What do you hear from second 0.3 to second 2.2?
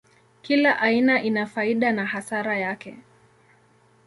Kila aina ina faida na